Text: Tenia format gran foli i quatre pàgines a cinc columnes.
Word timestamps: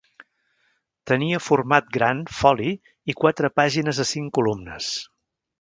Tenia 1.11 1.41
format 1.49 1.91
gran 1.99 2.23
foli 2.39 2.73
i 3.15 3.19
quatre 3.23 3.55
pàgines 3.63 4.03
a 4.07 4.11
cinc 4.17 4.37
columnes. 4.39 4.93